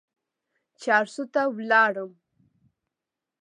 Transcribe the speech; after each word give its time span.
چارسو 0.81 1.23
ته 1.33 1.41
ولاړم. 1.55 2.11